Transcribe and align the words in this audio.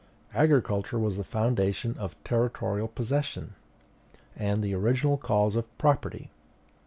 Agriculture 0.33 0.97
was 0.97 1.15
the 1.15 1.23
foundation 1.23 1.95
of 1.99 2.15
territorial 2.23 2.87
possession, 2.87 3.53
and 4.35 4.63
the 4.63 4.73
original 4.73 5.15
cause 5.15 5.55
of 5.55 5.77
property. 5.77 6.31